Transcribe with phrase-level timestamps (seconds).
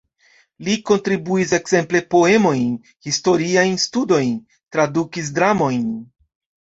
[0.67, 2.71] Li kontribuis ekzemple poemojn,
[3.09, 4.35] historiajn studojn,
[4.77, 5.85] tradukis dramojn.